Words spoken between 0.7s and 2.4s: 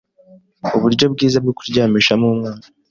uburyo bwiza bwo kuryamishamo